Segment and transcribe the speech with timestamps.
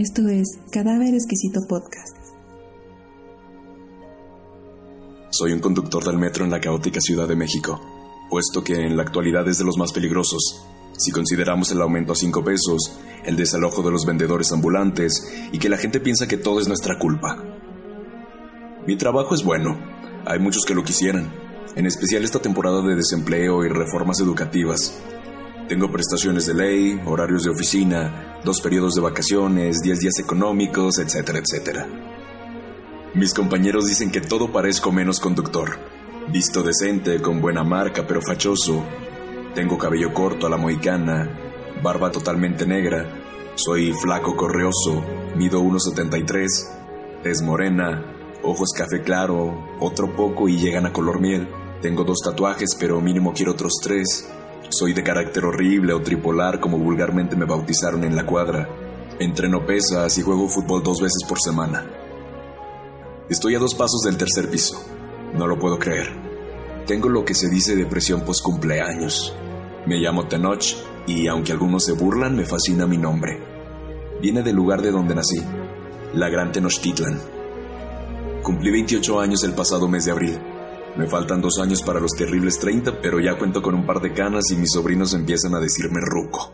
[0.00, 2.16] Esto es Cadáver Exquisito Podcast.
[5.30, 7.80] Soy un conductor del metro en la caótica Ciudad de México,
[8.30, 10.64] puesto que en la actualidad es de los más peligrosos.
[10.96, 15.68] Si consideramos el aumento a 5 pesos, el desalojo de los vendedores ambulantes y que
[15.68, 17.36] la gente piensa que todo es nuestra culpa.
[18.86, 19.80] Mi trabajo es bueno,
[20.26, 21.28] hay muchos que lo quisieran,
[21.74, 24.96] en especial esta temporada de desempleo y reformas educativas.
[25.68, 31.40] Tengo prestaciones de ley, horarios de oficina, dos periodos de vacaciones, 10 días económicos, etcétera,
[31.40, 31.86] etcétera.
[33.12, 35.78] Mis compañeros dicen que todo parezco menos conductor.
[36.32, 38.82] Visto decente, con buena marca, pero fachoso.
[39.54, 41.38] Tengo cabello corto a la mohicana,
[41.82, 43.06] barba totalmente negra.
[43.54, 45.04] Soy flaco correoso,
[45.36, 48.04] mido 1,73, tez morena,
[48.42, 51.46] ojos café claro, otro poco y llegan a color miel.
[51.82, 54.26] Tengo dos tatuajes, pero mínimo quiero otros tres.
[54.70, 58.68] Soy de carácter horrible o tripolar como vulgarmente me bautizaron en la cuadra.
[59.18, 61.84] Entreno pesas y juego fútbol dos veces por semana.
[63.28, 64.82] Estoy a dos pasos del tercer piso.
[65.34, 66.12] No lo puedo creer.
[66.86, 69.34] Tengo lo que se dice depresión post cumpleaños.
[69.86, 70.76] Me llamo Tenoch
[71.06, 73.40] y aunque algunos se burlan, me fascina mi nombre.
[74.20, 75.42] Viene del lugar de donde nací,
[76.14, 77.20] la Gran Tenochtitlan.
[78.42, 80.38] Cumplí 28 años el pasado mes de abril.
[80.96, 84.12] Me faltan dos años para los terribles 30, pero ya cuento con un par de
[84.12, 86.52] canas y mis sobrinos empiezan a decirme ruco.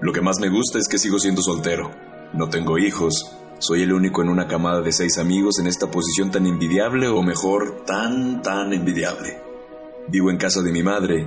[0.00, 1.90] Lo que más me gusta es que sigo siendo soltero.
[2.34, 3.32] No tengo hijos.
[3.58, 7.22] Soy el único en una camada de seis amigos en esta posición tan envidiable, o
[7.22, 9.38] mejor, tan, tan envidiable.
[10.08, 11.26] Vivo en casa de mi madre.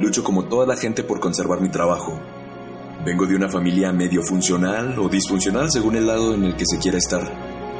[0.00, 2.18] Lucho como toda la gente por conservar mi trabajo.
[3.04, 6.78] Vengo de una familia medio funcional o disfuncional según el lado en el que se
[6.78, 7.22] quiera estar.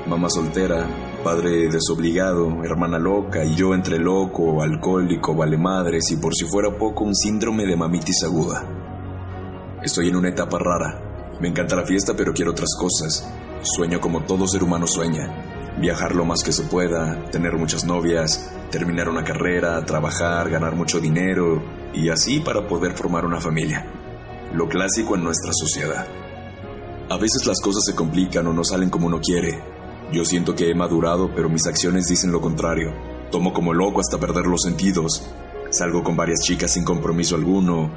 [0.06, 0.86] Mamá soltera,
[1.26, 6.78] padre desobligado, hermana loca y yo entre loco, alcohólico, vale madres y por si fuera
[6.78, 8.62] poco un síndrome de mamitis aguda.
[9.82, 11.34] Estoy en una etapa rara.
[11.40, 13.28] Me encanta la fiesta pero quiero otras cosas.
[13.62, 15.74] Sueño como todo ser humano sueña.
[15.80, 21.00] Viajar lo más que se pueda, tener muchas novias, terminar una carrera, trabajar, ganar mucho
[21.00, 21.60] dinero
[21.92, 23.84] y así para poder formar una familia.
[24.54, 26.06] Lo clásico en nuestra sociedad.
[27.10, 29.75] A veces las cosas se complican o no salen como uno quiere,
[30.12, 32.92] yo siento que he madurado, pero mis acciones dicen lo contrario.
[33.30, 35.28] Tomo como loco hasta perder los sentidos.
[35.70, 37.90] Salgo con varias chicas sin compromiso alguno.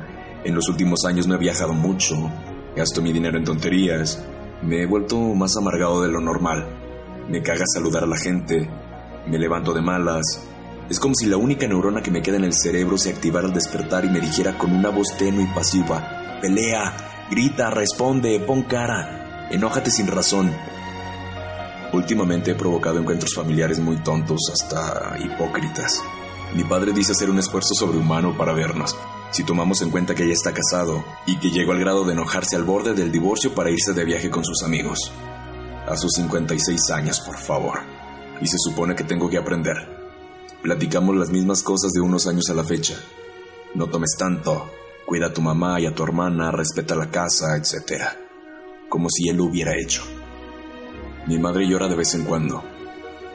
[0.44, 2.16] En los últimos años no he viajado mucho.
[2.76, 4.26] Gasto mi dinero en tonterías.
[4.64, 6.66] Me he vuelto más amargado de lo normal.
[7.30, 8.68] Me caga saludar a la gente.
[9.28, 10.48] Me levanto de malas.
[10.90, 13.54] Es como si la única neurona que me queda en el cerebro se activara al
[13.54, 19.48] despertar y me dijera con una voz tenue y pasiva: Pelea, grita, responde, pon cara,
[19.52, 20.52] enójate sin razón.
[21.92, 26.04] Últimamente he provocado encuentros familiares muy tontos, hasta hipócritas.
[26.56, 28.96] Mi padre dice hacer un esfuerzo sobrehumano para vernos,
[29.32, 32.56] si tomamos en cuenta que ella está casado y que llegó al grado de enojarse
[32.56, 35.12] al borde del divorcio para irse de viaje con sus amigos.
[35.88, 37.80] A sus 56 años, por favor.
[38.40, 39.78] Y se supone que tengo que aprender.
[40.62, 43.00] Platicamos las mismas cosas de unos años a la fecha.
[43.74, 44.70] No tomes tanto,
[45.06, 48.04] cuida a tu mamá y a tu hermana, respeta la casa, etc.
[48.90, 50.19] Como si él lo hubiera hecho.
[51.30, 52.64] Mi madre llora de vez en cuando.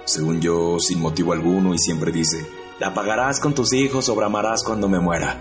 [0.05, 2.45] Según yo, sin motivo alguno y siempre dice,
[2.81, 5.41] la pagarás con tus hijos o bramarás cuando me muera.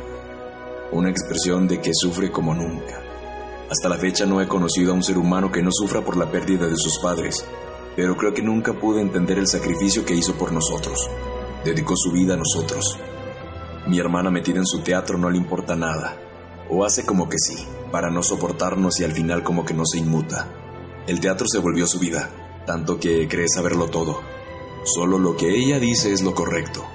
[0.92, 3.02] Una expresión de que sufre como nunca.
[3.72, 6.30] Hasta la fecha no he conocido a un ser humano que no sufra por la
[6.30, 7.44] pérdida de sus padres,
[7.96, 11.10] pero creo que nunca pude entender el sacrificio que hizo por nosotros.
[11.66, 13.00] Dedicó su vida a nosotros.
[13.88, 16.20] Mi hermana metida en su teatro no le importa nada,
[16.70, 19.98] o hace como que sí, para no soportarnos y al final como que no se
[19.98, 20.48] inmuta.
[21.08, 22.30] El teatro se volvió su vida,
[22.66, 24.22] tanto que cree saberlo todo.
[24.84, 26.86] Solo lo que ella dice es lo correcto.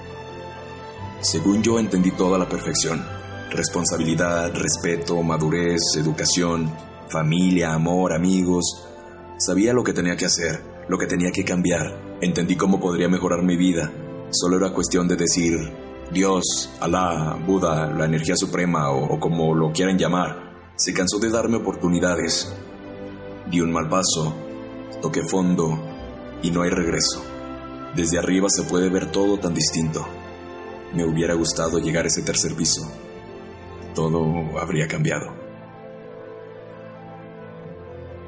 [1.20, 3.04] Según yo entendí toda la perfección.
[3.50, 6.70] Responsabilidad, respeto, madurez, educación,
[7.08, 8.86] familia, amor, amigos.
[9.38, 12.18] Sabía lo que tenía que hacer, lo que tenía que cambiar.
[12.20, 13.90] Entendí cómo podría mejorar mi vida.
[14.30, 15.56] Solo era cuestión de decir,
[16.12, 21.56] Dios, Alá, Buda, la energía suprema o, como lo quieran llamar, se cansó de darme
[21.56, 22.52] oportunidades.
[23.50, 24.34] Di un mal paso,
[25.00, 25.78] toqué fondo
[26.42, 27.22] y no hay regreso.
[27.94, 30.06] Desde arriba se puede ver todo tan distinto.
[30.94, 32.82] Me hubiera gustado llegar a ese tercer piso.
[33.94, 35.34] Todo habría cambiado.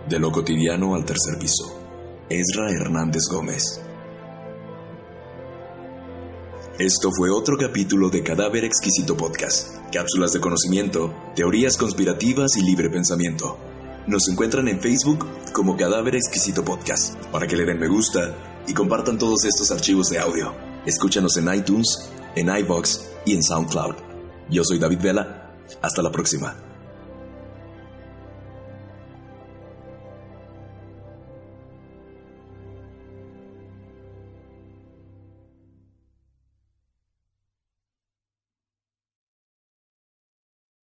[0.09, 1.79] De lo cotidiano al tercer piso.
[2.29, 3.81] Ezra Hernández Gómez.
[6.79, 9.77] Esto fue otro capítulo de Cadáver Exquisito Podcast.
[9.93, 13.59] Cápsulas de conocimiento, teorías conspirativas y libre pensamiento.
[14.06, 18.35] Nos encuentran en Facebook como Cadáver Exquisito Podcast para que le den me gusta
[18.67, 20.55] y compartan todos estos archivos de audio.
[20.87, 23.97] Escúchanos en iTunes, en iBox y en SoundCloud.
[24.49, 25.55] Yo soy David Vela.
[25.82, 26.69] Hasta la próxima.